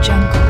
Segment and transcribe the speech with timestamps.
[0.00, 0.49] 掌控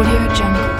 [0.00, 0.79] Audio Jungle.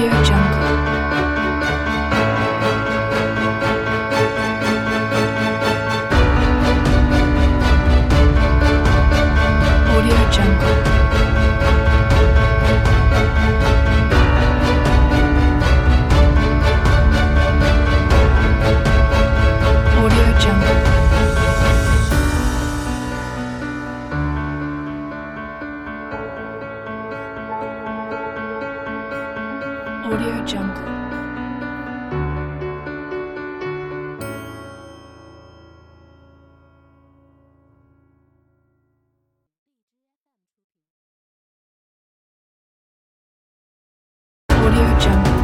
[0.00, 0.39] your job.
[44.70, 45.39] Audio Jungle.